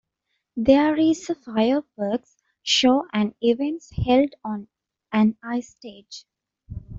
[0.55, 4.67] There is a fireworks show and events held on
[5.11, 6.25] an ice stage.